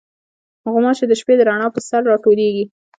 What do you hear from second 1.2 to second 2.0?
د رڼا پر